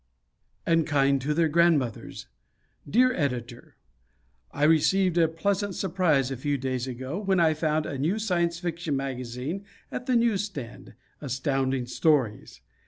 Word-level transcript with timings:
_"And 0.65 0.87
Kind 0.87 1.21
to 1.21 1.33
Their 1.35 1.47
Grandmothers!" 1.47 2.25
Dear 2.89 3.13
Editor: 3.13 3.75
I 4.51 4.63
received 4.63 5.15
a 5.19 5.27
pleasant 5.27 5.75
surprise 5.75 6.31
a 6.31 6.37
few 6.37 6.57
days 6.57 6.87
ago 6.87 7.19
when 7.19 7.39
I 7.39 7.53
found 7.53 7.85
a 7.85 7.99
new 7.99 8.17
Science 8.17 8.57
Fiction 8.57 8.97
magazine 8.97 9.63
at 9.91 10.07
the 10.07 10.15
newsstand 10.15 10.95
Astounding 11.21 11.85
Stories. 11.85 12.61